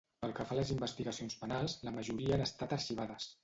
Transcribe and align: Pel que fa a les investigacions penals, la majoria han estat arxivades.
Pel 0.25 0.31
que 0.37 0.45
fa 0.51 0.55
a 0.55 0.57
les 0.59 0.71
investigacions 0.75 1.37
penals, 1.43 1.77
la 1.91 1.95
majoria 2.01 2.35
han 2.39 2.49
estat 2.51 2.77
arxivades. 2.83 3.33